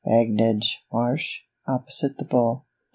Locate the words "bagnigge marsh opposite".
0.03-2.17